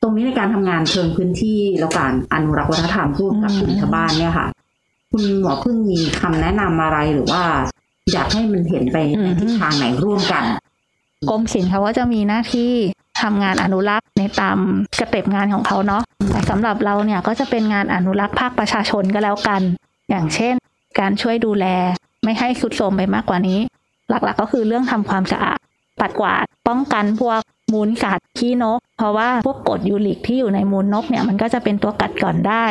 [0.02, 4.46] ตรงนี้ในการทำงานเชิงพื้นที่แล้วการอนุรักษ์วัฒนธรรมร่วมกับอืมกลุ่มชาวบ้านเนี่ยค่ะ
[5.10, 7.42] คุณหมอเพิ่งมีคำแนะนำอะไรหรือว่า
[8.12, 10.44] อยากให้มันเห็นไปในทิศทางไหนร่วมกัน
[11.30, 12.72] กรมศิลป์เขาก็จะมีหน้าที่
[13.22, 14.58] ทำงานอนุรักษ์ในตาม
[14.98, 19.60] สเต็ปงานของเขาเนาะแต่สำหรับเราเนี่ยก็จะเป็นงานอนุรักษ์ภาคประชาชนก็แล้วกัน
[20.10, 20.54] อย่างเช่น
[21.00, 21.66] การช่วยดูแล
[22.24, 23.58] ไม่ให้สุดโทรมไปมากกว่านี้
[24.08, 25.58] หลักๆก็คือเรื่องทำความสะอาด
[26.00, 27.40] ปัดกวาดป้องกันพวก
[27.72, 32.64] มูลสัตว์ขี้นก เพราะว่าพวกกรดยูริกที่อยู่ในมูลนกเนี่ยมันก็จะเป็นตัวกัดก่อนได้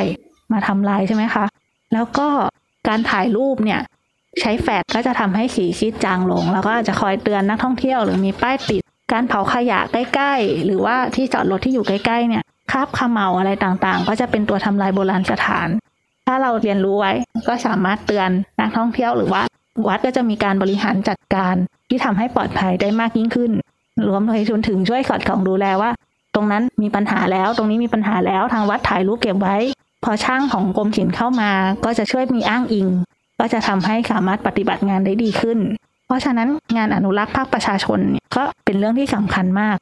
[0.52, 1.46] มาทำลายใช่ไหมคะ
[1.94, 2.28] แล้วก็
[2.88, 3.82] การถ่ายรูปเนี่ย
[4.40, 8.82] ใช้แฟลชก็จะทำให้สีซีดจางลง แล้วก็อาจจะคอยเตือนนักท่องเที่ยวหรือมีป้ายติด
[9.12, 15.70] การเผาขยะใกล้ๆ หรือว่าที่จอดรถที่อยู่ใกล้ๆเนี่ยคราบขมเหลาอะไรต่างๆ ก็จะเป็นตัวทำลายโบราณสถาน
[16.28, 17.14] ถ้าเราเรียนรู้ไว้
[17.48, 19.42] ก็สามารถเตือนนักท่องเที่ยวหรือว่า
[19.88, 21.56] วัดก็จะมีการบริหารจัดการ
[21.90, 23.52] ที่ทำให้ปลอดภัยได้มากยิ่งขึ้น
[24.08, 25.92] รวมไปจนถึงช่วยสอดส่องดูแลว่า
[26.36, 29.58] ตรงนั้นมีปัญหาแล้ว ตรงนี้มีปัญหาแล้วทางวัดถ่ายรูปเก็บไว้
[30.04, 31.52] พอช่างของกรมศิลป์เข้ามา
[31.86, 32.88] ก็จะช่วยมีอ้างอิง
[33.40, 35.60] ก็จะทำให้สามารถปฏิบัติงานได้ดีขึ้น
[36.10, 39.78] เพราะฉะนั้นงานอนุรักษ์ภาคประชาชนเนี่ยก็เป็นเรื่องที่สำคัญมาก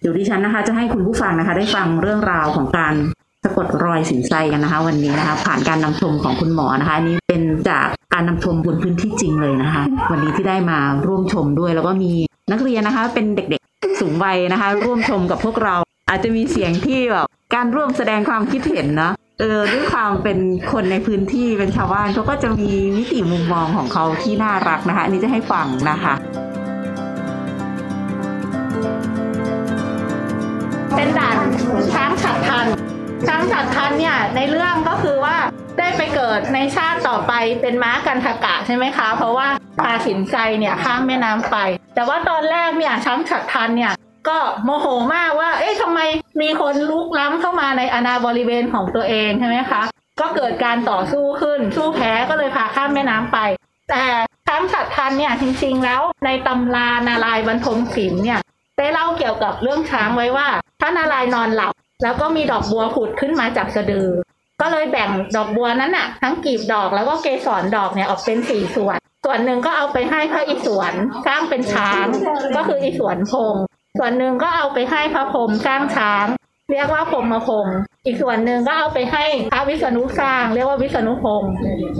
[0.00, 2.94] เดี๋ยวดิฉันนะคะ จะให้คุณผู้ฟังนะคะ ได้ฟังเรื่องราวของการ
[3.44, 12.12] สะกดรอยสินไซกันนะคะ วันนี้นะคะ ผ่านการนำชมของคุณหมอนะคะอันนี้เป็นจากการนำชมบนพื้นที่จริงเลยนะคะ วันนี้ที่ได้มาร่วมชมด้วย แล้วก็มี
[12.52, 15.74] นักเรียนนะคะ เป็นเด็กๆสูงวัยนะคะ ร่วมชมกับพวกเรา
[16.08, 20.38] อาจจะมีเสียงที่แบบการร่วมแสดงความคิดเห็นเนาะ เออด้วยความเป็น
[20.72, 26.14] คนในพื้นที่เป็นชาวบ้านเขาก็จะมีมิติมุมมองของเขาที่น่ารักนะคะอันนี้จะให้ฟังนะคะ
[30.96, 31.36] เป็นด่าน
[31.92, 32.66] ช้างฉัดทัน
[33.28, 35.36] ช้างฉัดทันเนี่ยในเรื่องก็คือว่า
[35.78, 39.48] ได้ไปเกิดในชาติต่อไปเป็นม้ากันทกะใช่ไหมคะ เพราะว่า
[39.82, 41.56] พาสินใจเนี่ยข้ามแม่น้ำไป
[41.94, 43.92] แต่ว่าตอนแรกเนี่ยช้างฉัดทันเนี่ย
[44.28, 46.00] ก็โมโหมากว่า เอ๊ะทำไม
[46.40, 49.82] มีคนลุกล้ำเข้ามาในอาณาบริเวณของตัวเองใช่ไหมคะ
[50.20, 53.38] ก็เกิดการต่อสู้ขึ้น สู้แพ้ก็เลยพาข้ามแม่น้ำไป
[53.90, 54.04] แต่
[54.46, 58.40] ช้างฉัดทันเนี่ยจริงๆแล้วในตำรานาลายบรรทมศิลป์เนี่ย
[58.78, 60.48] ได้เล่าเกี่ยวกับเรื่องช้างไว้ว่า
[60.80, 64.08] ถ้านารายนอนหลับ แล้วก็มีดอกบัวผุดขึ้นมาจากสะดือ
[64.60, 70.94] ก็เลยแบ่งดอกบัวนั้นน่ะ ทั้งกลีบดอกแล้วก็เกสรดอกเนี่ยออกเป็นสี่ส่วน ส่วนหนึ่งก็เอาไปให้พระอิศวร
[71.26, 72.06] สร้างเป็นช้าง
[72.56, 73.54] ก็คืออิศวรพง
[73.98, 76.26] ส่วนหนึ่งก็เอาไปให้พระพรหมสร้างช้าง
[76.72, 77.66] เรียกว่าพรหมพง
[78.06, 81.42] อีกส่วนหนึ่งก็เอาไปให้พระวิษณุสร้าง เรียกว่าวิษณุพง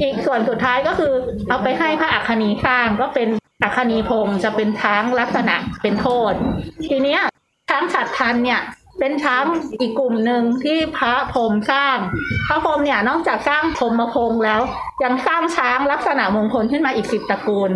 [0.02, 1.12] อีกส่วนสุดท้ายก็คือ
[1.48, 3.28] เอาไปให้พระอัคคณีสร้างก็เป็น
[3.62, 6.32] อัคคณีพงจะเป็นช้างลักษณะเป็นโทษ
[6.86, 7.20] ทีเนี้ย
[7.70, 8.60] ช้างฉัดทันเนี่ย
[9.00, 9.44] เป็นช้าง
[9.80, 11.96] อีกกลุ่มหนึ่งที่พระพรมสร้าง
[12.48, 14.60] พระพรมเนี่ยนอกจากสร้างพรหมพงแล้ว
[15.04, 17.70] ยังสร้างช้างลักษณะมงคลขึ้นมาอีกสิบตระกูล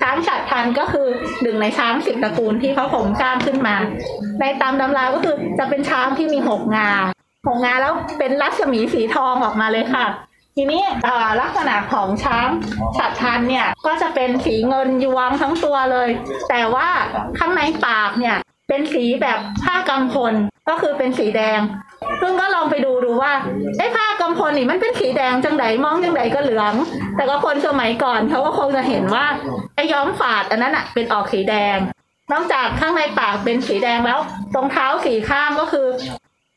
[0.00, 1.08] ช้างฉัดทันก็คือ
[1.42, 3.76] หนึ่งในช้างสิบตระกูลที่พระพรหมสร้างขึ้นมา
[4.40, 6.90] ในตามตำราก็คือจะเป็นช้างที่มีหกงา
[7.46, 10.06] หกงาแล้วเป็นรัศมีสีทองออกมาเลยค่ะ
[10.56, 10.82] ทีนี้
[11.40, 12.48] ลักษณะของช้าง
[12.96, 16.08] ฉัดทันเนี่ยก็จะเป็นสีเงินยวงทั้งตัวเลย
[16.50, 16.88] แต่ว่า
[17.38, 18.36] ข้างในปากเนี่ย
[18.68, 20.34] เป็นสีแบบผ้ากำพล
[20.68, 21.60] ก็คือเป็นสีแดง
[22.20, 23.32] ซึ่งก็ลองไปดูดูว่า
[23.78, 26.74] ไอ้ผ้ากำพลนี่มันเป็นสีแดงจังไดมองจังไดก็เหลือง
[27.16, 29.26] แต่ก็คนสมัยก่อนเขาก็คงจะเห็นว่า
[29.74, 31.76] ไอ้ย้อมฝาดอันนั้นอะ เป็นออกสีแดง
[32.32, 34.20] นอกจากข้างในปากเป็นสีแดงแล้ว
[34.54, 35.86] ตรงเท้าสีข้างก็คือ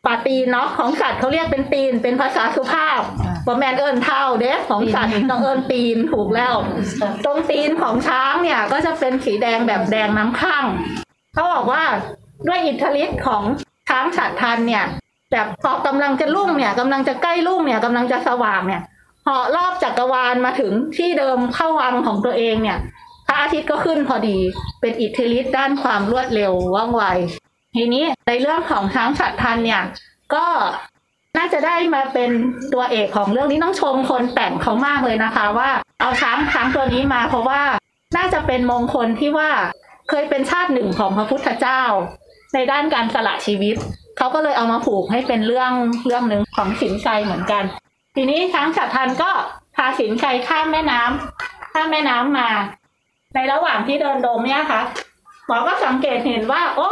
[0.06, 3.02] ปาตีนเนาะของสัตว์เขาเรียกเป็นตีนเป็นภาษาสุภาพ
[3.46, 6.56] บอแมนเอิญเท่าเด้ของสัตว์ต้องเอิญตีนถูกแล้ว
[7.26, 10.66] ตรงตีนของช้างเนี่ย ก็จะเป็นสีแดงแบบแดงน้ำข้าง
[11.34, 11.84] เขาบอกว่า
[12.48, 13.44] ด้วยอิทธิฤทธิ์ของ
[13.90, 14.86] ช้างฉัดทันเนี่ย
[15.32, 18.82] แบบพอกำลังจะรุ่งเนี่ยกำลังจะใกล้รุ่งเนี่ยกำลังจะสว่างเนี่ย
[19.24, 22.80] เหาะรอบจักรวาลมาถึงที่เดิมเข้าวังของตัวเองเนี่ย
[23.28, 24.38] พระอาทิตย์ก็ขึ้นพอดี
[24.82, 27.04] เป็นอิทธิฤทธิ์ด้านความรวดเร็วว่องไว
[27.76, 29.82] ทีนี้ในเรื่องของช้างฉัดทันเนี่ย
[30.36, 30.46] ก็
[31.38, 32.32] น่าจะได้มาเป็น
[32.74, 35.70] ตัวเอกของเรื่องนี้ต้องชมคนแต่งเขามากเลยนะคะ ว่า
[36.02, 37.62] เอาช้างช้างตัวนี้มา เพราะว่า
[38.18, 39.50] น่าจะเป็นมงคลที่ว่า
[40.10, 41.82] เคยเป็นชาติหนึ่งของพระพุทธเจ้า
[42.54, 43.76] ในด้านการสละชีวิต
[44.18, 45.72] เขาก็เลยเอามาผูกให้เป็นเรื่อง
[46.06, 47.64] เรื่องหนึ่งของสินชัยเหมือนกัน
[48.16, 49.32] ทีนี้ช้างฉัดทันก็
[49.76, 52.50] พาสินชัยข้ามแม่น้ำข้ามแม่น้ำมา
[53.34, 54.82] ในระหว่างที่เดินดงเนี่ยค่ะ
[55.48, 56.90] หมอก็สังเกตเห็นว่า โอ้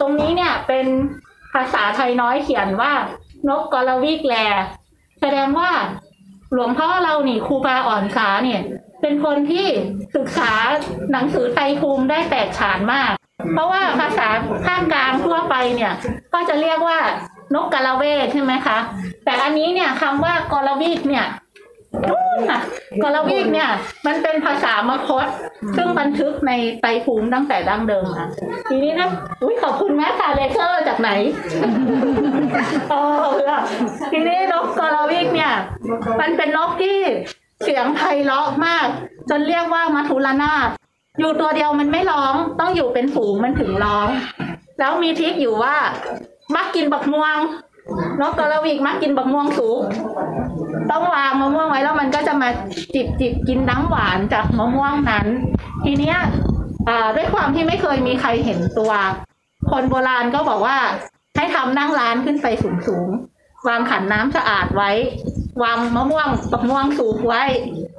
[0.00, 0.86] ตรงนี้เนี่ยเป็น
[1.54, 2.92] ภาษาไทยน้อยเขียนว่า
[3.48, 4.34] นกกระวิกแล
[5.20, 5.70] แสดงว่า
[6.52, 8.60] หลวงพ่อเรานี่ครูบาอ่อนสาเนี่ย
[9.00, 9.66] เป็นคนที่
[10.16, 10.52] ศึกษา
[11.12, 13.12] หนังสือไตรภูมิได้แตกฉานมาก
[13.52, 14.28] เพราะว่าภาษา
[14.66, 15.92] ภาคกลางทั่วไปเนี่ย
[16.34, 16.98] ก็จะเรียกว่า
[17.54, 18.78] นกกระเวกใช่ไหมคะ
[19.24, 21.26] แต่อันนี้เนี่ยคำว่ากระวิกเนี่ย
[22.08, 22.60] นู่นน่ะ
[23.02, 23.68] กรวิกเนี่ย
[24.06, 25.26] มันเป็นภาษามคต
[25.76, 28.28] ซึ่งบันทึกในไตรภูมิตั้งแต่ดั้งเดิมค่ะ
[28.68, 29.10] ทีนี้นะ
[29.42, 31.10] อุ้ยขอบคุณแม่ค่ะเลเซอร์จากไหน
[32.90, 33.00] โอ้
[33.50, 33.60] ล่ะ
[34.12, 35.52] ทีนี้นกกรวิกเนี่ย
[36.20, 36.98] มันเป็นนกที่
[37.64, 38.86] เสียงไพเราะมาก
[39.30, 40.68] จนเรียกว่ามัทุลนาถ
[41.20, 44.08] อยู่ตัวเดียวมันไม่ร้อง ต้องอยู่เป็นฝูงมันถึงร้อง
[44.78, 45.76] แล้วมีทริคอยู่ว่า
[46.54, 47.38] มักกินบักม่วง
[48.20, 49.80] นกกระวิกมักกินบักม่วงสุก
[50.90, 52.48] ต้องวางมะม่วงไว้แล้วมันก็จะมา
[52.94, 55.26] จิบจิบกินน้ำหวานจากมะม่วงนั้น
[55.84, 56.18] ทีเนี้ย
[56.88, 58.92] อ่าด้วยความที่ไม่เคยมีใครเห็นตัว
[59.70, 60.76] คนโบราณก็บอกว่า
[61.36, 63.08] ให้ทำนั่งร้านขึ้นไปสูงสูง
[63.68, 64.90] วางขันน้ำสะอาดไว้
[65.62, 67.42] วางมะม่วงมะม่วงสูงไว้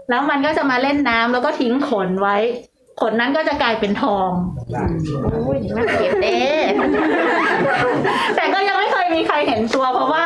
[0.10, 2.38] แล้วมันก็จะมาเล่นน้ำแล้วก็ทิ้งขนไว้
[3.02, 4.30] ขนนั้นก็จะกลายเป็นทอง
[5.34, 6.40] โอ้ยน่าเก็บเด้
[8.36, 10.26] แต่ก็ยังไม่เคยมีใครเห็นตัวเพราะว่า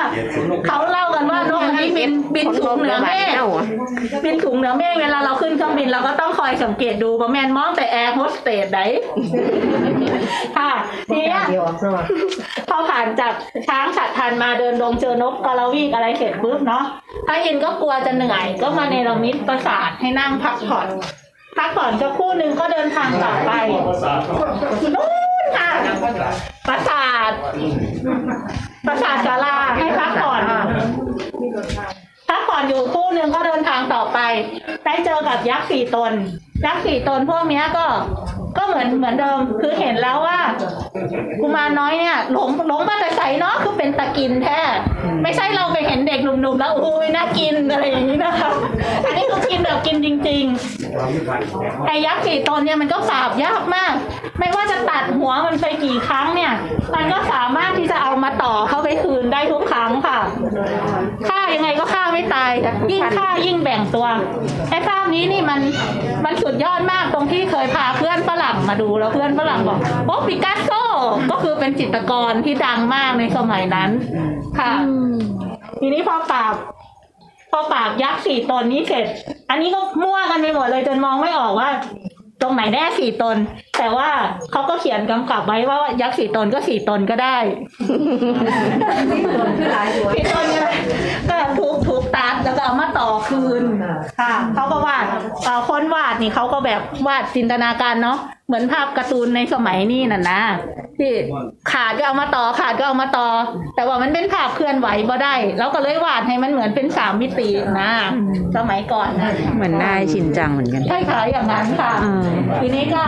[0.67, 3.31] เขาเล่ากันว่านกอันนี้บินบินสูงเหนือเมฆ
[4.25, 8.79] บินสูงเหนือเมฆเวลาเราขึ้นเครื่องบินเราก็ต้องคอยสังเกตดูว่าแม่นมองแต่แอร์โฮสเตสไหน
[10.57, 10.71] ค่ะ
[11.09, 11.39] ทีเนี้ย
[12.69, 13.33] พอผ่านจาก
[13.67, 16.83] ช้างฉัททันต์มาเดินดงเจอนกกระวีกอะไรเสร็จปุ๊บเนาะ
[17.27, 20.87] พระอินก็กลัวจะเหนื่อย ก็มาเนรมิตปราสาทให้นั่งพักผ่อน
[21.59, 23.51] พักผ่อนสักครู่หนึ่งก็เดินทางต่อไป
[24.95, 25.07] นู่
[25.43, 25.71] นค่ะ
[26.67, 27.31] ปราสาท
[28.87, 30.41] ปราสาทศาลาให้พักผ่อน
[32.29, 34.19] พักผ่อนอยู่คู่หนึ่งก็เดินทางต่อไป
[34.85, 36.11] ได้เจอกับยักษ์สี่ตน
[36.65, 37.85] ยักษ์สี่ตนพวกเนี้ยก็
[38.57, 40.39] ก็เหมือนเหมือนเดิมคือเห็นแล้วว่า
[41.41, 44.59] กุมารน้อยเนี่ยหลงหลงมาแต่ใสเนาะคือเป็นตะกินแท้
[45.23, 48.51] ไม่ใช่เราไปเห็นเด็กหนุ่มๆแล้วอุ้ยน่ากินอะไรอย่างนี้นะคะ
[49.05, 53.93] อันนี้คือกินแบบกินจริงๆไอ้ยักษ์สี่ตนเนี่ยมันก็ปราบยากมาก
[54.39, 56.53] ไม่ว่าจะตัดหัวมันไปกี่ครั้งเนี่ย
[56.95, 60.19] มันก็สามารถที่จะเอามาต่อเข้าไปคืนได้ทุกครั้งค่ะ
[61.29, 62.51] ฆ่ายังไงก็ฆ่าไม่ตาย
[62.91, 64.07] ยิ่งฆ่ายิ่งแบ่งตัว
[64.69, 65.59] ไอ้ภาพนี้นี่มัน
[66.25, 70.71] มันสุดยอดมากตรงที่เคยพาเพื่อนฝรั่งมาดูแล้วเพื่อนฝรั่งบอกโอ้ปิกัสโซ
[71.31, 73.89] ก็คือเป็นจิตรกรที่ดังมากในสมัยนั้น
[74.59, 74.71] ค่ะ
[75.79, 76.53] ทีนี้พอปราบ
[77.51, 79.05] พอปราบยักษ์สี่ตนนี้เสร็จ
[79.49, 81.69] อันนี้ก็มั่วกันไปหมดเลยจนมองไม่ออกว่า
[82.41, 83.37] ตรงไหนแน่สี่ตน
[83.77, 84.09] แต่ว่า
[84.51, 87.37] เขาก็เขียนกำกับไว้ว่ายักษ์สี่ตนก็สี่ตนก็ได้
[90.13, 90.65] สี่ตนก็
[91.29, 93.63] ก็ทุกทุกตัดแล้วก็เอามาต่อคืน
[94.19, 95.05] ค่ะเขาก็วาด
[95.45, 98.17] เอ่อคนวาดนี่เขาก็แบบวาดจินตนาการเนาะ
[98.49, 100.41] เหมือนภาพการ์ตูนในสมัยนี้น่ะนะ
[100.97, 101.11] ที่
[101.71, 103.27] ขาดก็เอามาต่อขาดก็เอามาต่อ
[103.75, 107.49] แต่ว่ามันเป็นภาพเคลื่อนไหวบ่ได้แล้วก็เลยวาดให้มันเหมือนเป็นสามมิติ
[107.81, 107.91] นะ
[108.57, 112.29] สมัยก่อนนะเหมือนนายชินจังเหมือนกันใช่ค่ะอย่างนั้นค่ะอ่า
[112.61, 113.03] ทีนี้ก็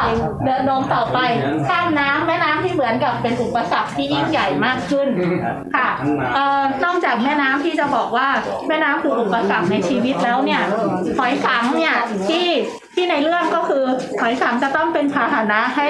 [0.46, 1.20] เดินลงต่อไป
[1.68, 5.08] ข้ามน้ำแม่น้ำที่เหมือนกับเป็นอุปสรรคที่ยิ่งใหญ่มากขึ้น
[5.76, 5.90] ค่ะ
[6.36, 8.28] เอ่อนอกจากแม่น้ำที่จะบอกว่า
[8.68, 10.62] แม่น้ำคืออุปสรรคในชีวิตแล้วเนี่ย
[11.18, 11.96] หอยสังเนี่ย
[12.30, 12.48] ที่
[12.96, 13.84] ที่ในเรื่องก็คือ
[14.20, 15.88] หอยสังจะต้องเป็นพาหนะให้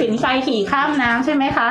[0.00, 1.68] สินไฟขี่ข้ามน้ำใช่ไหมคะ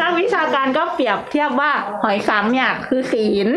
[0.00, 3.48] นักวิชาการก็เปรียบเทียบว่าหอยสังเนี่ยคือศีล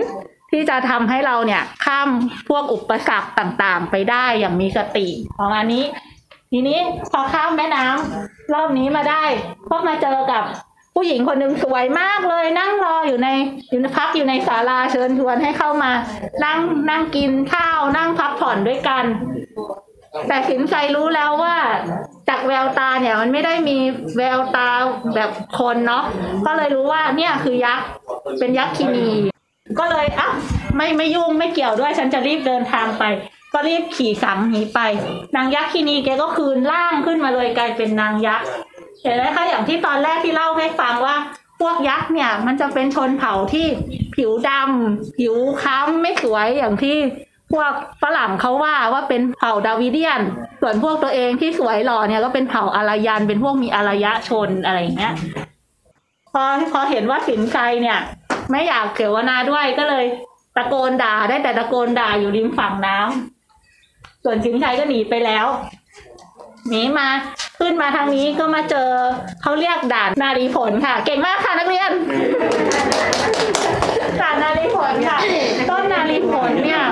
[0.52, 2.10] ที่จะทำให้เราเนี่ยข้าม
[2.50, 5.84] พวกอุปสรรคต่างๆ ไปได้อย่างมีสติของอันนี้
[6.52, 6.80] ทีนี้
[7.12, 9.24] พอข้ามแม่น้ำรอบนี้มาได้
[9.70, 10.44] ก็มาเจอกับ
[10.96, 13.28] ผู้หญิงคนหนึ่งสวยมากเลย นั่งรออยู่ใน
[13.72, 15.92] อยู่ในพักอยู่ในศาลาเชิญชวนให้เข้ามา
[16.46, 19.04] นั่งนั่งกินข้าว นั่งพักผ่อนด้วยกัน
[20.28, 21.56] แต่สินใจรู้แล้วว่า
[22.30, 23.78] จากแววตาเนี่ยมันไม่ได้มี
[24.18, 24.70] แววตา
[25.16, 26.04] แบบคนเนาะ
[26.46, 27.86] ก็เลยรู้ว่าเนี่ยคือยักษ์
[28.40, 29.10] เป็นยักษ์คินี
[29.80, 30.30] ก็เลยอะ
[30.76, 33.04] ไม่ไม่ยุ่งไม่เกี่ยวด้วยฉันจะรีบเดินทางไป
[33.54, 34.80] ก็รีบขี่สังหนีไป
[35.36, 38.48] นางยักษ์คินีแกก็คืนร่างขึ้นมาเลยกลายเป็นนางยักษ์
[39.02, 41.16] เห็นไหมคะอย่างที่ตอนแรกที่เล่าให้ฟังว่า
[41.62, 43.68] พวกยักษ์เนี่ย มันจะเป็นชนเผ่าที่
[44.16, 46.98] ผิวดำผิวค้ำไม่สวยอย่างที่
[47.52, 50.22] พวกฝรั่งเขาว่าว่าเป็นเผ่าดาวิเดียน
[50.62, 55.14] ส่วนพวกตัวเองที่สวยหล่อเนี่ยก็เป็นเผ่าอารยันเป็นพวกมีอารยะชนอะไรอย่างเงี้ย
[56.34, 58.00] พอพอเห็นว่าสินใจเนี่ย
[58.52, 60.06] ไม่อยากเสวนาด้วยก็เลย
[60.56, 65.46] ตะโกนด่าได้แต่ตะโกนด่าอยู่ริมฝั่งน้ำส่วนสินชัยก็หนีไปแล้ว
[66.70, 67.08] หนีมา
[67.60, 68.90] ขึ้นมาทางนี้ก็มาเจอ
[69.42, 71.92] เขาเรียกด่านนารีผลค่ะ เก่งมากค่ะนักเรียน
[74.22, 75.18] ด่านนารีผลค่ะ
[75.70, 76.84] ต้นนารีผลเนี่ย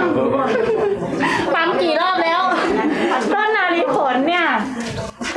[1.53, 2.41] ฟังกี่รอบแล้ว
[3.33, 4.45] ต้นนารีผลเนี่ย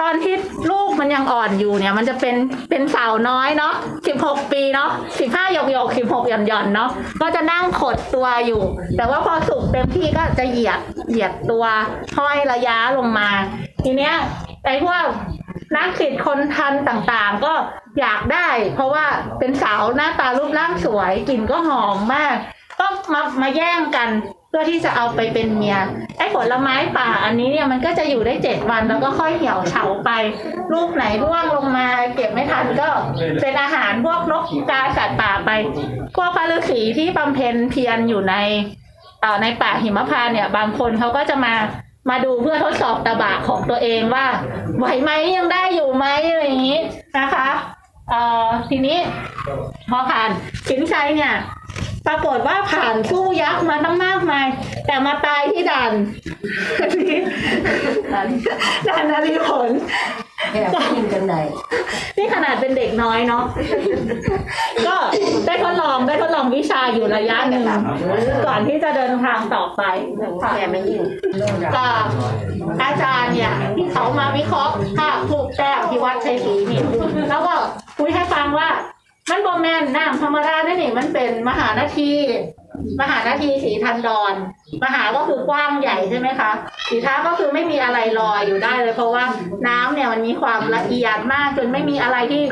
[0.01, 0.35] ตอนที่
[0.71, 2.35] ลูกมันยังอ่อนอยู่เนี่ย มันจะเป็น
[2.71, 3.75] เป็นสาวน้อยเนาะ
[4.07, 8.63] สิบหกปีเนาะสิบห้าหยกหยกสิบหกหย่อนหย่อนเนาะก็จะนั่งขดตัวอยู่
[8.97, 11.65] แต่ว่าพอสุกเต็มที่ก็จะเหยียดเหยียดตัว
[12.19, 13.29] ห้อยระยะลงมา
[13.85, 14.15] ทีเนี้ย
[14.65, 15.05] ไอ้พวก
[15.77, 17.53] นักศิษย์คนทันต่างๆ ก็
[18.01, 19.05] อยากได้ เพราะว่า
[19.39, 22.37] เป็นสาวหน้าตารูปร่างสวยกลิ่นก็หอมมาก
[22.81, 24.09] ก็มามาแย่งกัน
[24.49, 25.79] เพื่อที่จะเอาไปเป็นเมีย
[26.19, 30.11] ไอ้ผลไม้ป่าอันนี้เนี่ยมันก็จะอยู่ได้เจ็ดวันแล้วก็ค่อยเหี่ยวเฉาไป
[30.73, 32.89] ลูกไหนร่วงลงมาเก็บไม่ทันก็
[33.41, 35.51] เป็นอาหารพวกนกกาสัตว์ป่าไป
[36.17, 38.35] พวกพระฤาษีที่บำเพ็ญเพียรอยู่ใน
[39.21, 41.55] เอ่อในป่าหิมพานเนี่ย บางคนเขาก็จะมา
[42.11, 44.27] มาดูเพื่อทดสอบตะบะของตัวเองว่า
[44.79, 46.79] ไหวไหมยังได้อยู่ไหมอะไรอย่างนี้
[47.19, 47.49] นะคะ
[48.11, 48.99] เอ่อทีนี้
[49.91, 50.31] พอผ่าน
[50.69, 51.35] สินชัยเนี่ย
[52.07, 54.47] ปรากฏว่าผ่านสู้ยักษ์มาตั้งมากมาย
[54.87, 55.93] แต่มาตายที่ด่าน
[58.89, 59.71] ด่านนารีผล
[60.53, 61.37] แอบกินกันไหน
[62.17, 63.45] นี่ขนาดเป็นเด็กน้อยเนาะ
[64.87, 64.97] ก็
[65.47, 67.65] ได้ทดลองได้ทดลองวิชาอยู่ระยะหนึ่ง
[68.47, 69.83] ก่อนที่จะเดินทางต่อไป
[70.43, 71.03] ค่ะแกไม่ยิ่ง
[71.77, 72.05] กับ
[72.83, 76.81] อาจารย์เนี่ยที่เขามาวิเคราะห์ภาพถูกแต้วที่วัดชัยศรีนี่
[77.31, 77.55] แล้วก็
[77.99, 78.69] คุยให้ฟังว่า
[79.31, 82.11] มันบอแมนน้ำธรรมดานั่นนี่มันเป็นมหานาที
[83.01, 84.35] มหานาทีสีทันดอน
[84.85, 86.51] มหาก็คือกว้างใหญ่ใช่ไหมคะ
[86.89, 89.25] สีท้าก็คือไม่มีอะไรลอยอยู่ได้เลย เพราะว่า
[89.69, 92.43] น้ำเนี่ยมันมีความละเอียดมากจนไม่มีอะไรที่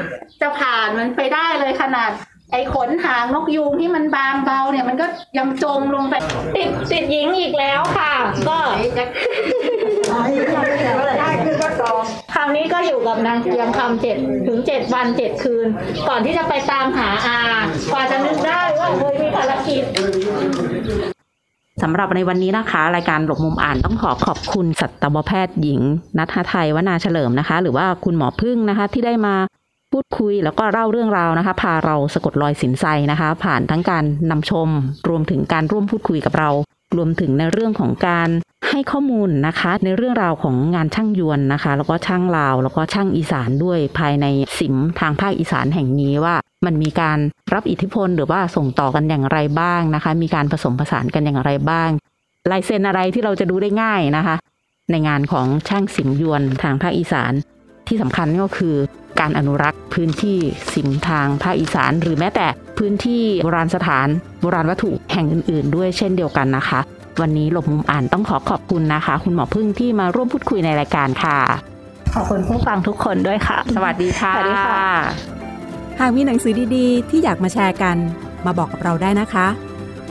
[0.40, 2.10] จะผ่านมันไปได้เลยขนาด
[2.54, 5.06] ไอ้ขนหางนกยูงที่มันบางเบาเนี่ยมันก็
[5.38, 6.14] ยังจมลงไป
[6.56, 8.12] ติดติดหญิงอีกแล้วค่ะ
[8.48, 8.58] ก็
[11.20, 12.02] ได้คือก็ตอง
[12.34, 15.66] คราวนี้ก็อยู่กับนางเกียงคำเจ็ดถึงเจ็ดวันเจ็ดคืน
[16.08, 17.40] ก่อนที่จะไปตามหาอา
[17.92, 19.82] กว่าจะนึกได้ว่าเคยมีภารกิจ
[21.82, 25.80] สำหรับในวันนี้นะคะ รายการหลบมุมอ่านต้องขอขอบคุณสัตวแพทย์หญิง
[26.18, 29.34] นัทไทย วนาเฉลิมนะคะ หรือว่าคุณหมอพึ่งนะคะ ที่ได้มา
[29.94, 34.68] พูดคุยแล้วก็เล่าเรื่องราวนะคะ พาเราสะกดรอยสินไซนะคะ ผ่านทั้งการนำชม
[35.08, 36.50] รวมถึงการร่วมพูดคุยกับเรา
[36.96, 38.28] รวมถึงในเรื่องของการ
[38.68, 44.26] ให้ข้อมูลนะคะ ในเรื่องราวของงานช่างยวนนะคะ แล้วก็ช่างลาว แล้วก็ช่างอีสานด้วยภายใน
[44.58, 46.34] สิมทางภาคอีสานแห่งนี้ว่า
[46.66, 47.18] มันมีการ
[47.54, 51.90] รับอิทธิพลหรือว่าส่งต่อกันอย่างไรบ้างนะคะ มีการผสมผสานกันอย่างไรบ้าง
[52.50, 54.36] ลายเซ็นอะไรที่เราจะดูได้ง่ายนะคะ
[54.90, 57.32] ในงานของช่างสิมยวนทางภาคอีสาน
[57.88, 58.74] ที่สำคัญก็คือ
[59.20, 60.38] การอนุรักษ์ พื้นที่
[60.74, 62.46] สิมทางภาคอีสาน หรือแม้แต่
[62.78, 64.08] พื้นที่โบราณสถาน
[64.40, 66.80] โบราณวัตถุแห่งอื่น ๆ ด้วยเช่นเดียวกันนะคะ
[67.20, 71.38] วันนี้หลบมุมอ่านต้องขอขอบคุณนะคะ คุณหมอพึ่งที่มาร่วมพูดคุยในรายการค่ะ
[72.14, 74.84] ขอบคุณผู้ฟังทุกคนด้วยค่ะ สวัสดีค่ะสวัสดีค่ะ
[76.00, 77.96] หากมีหนังสือดีๆ ที่อยากมาแชร์กัน
[78.46, 79.46] มาบอกกับเราได้นะคะ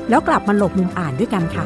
[0.09, 1.65] แล้วกลับมาหลบมุมอ่านด้วยกันค่ะ